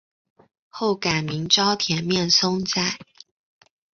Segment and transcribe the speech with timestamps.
[0.67, 2.97] 后改名沼田面松斋。